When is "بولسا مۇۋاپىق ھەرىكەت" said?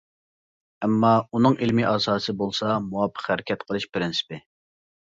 2.41-3.71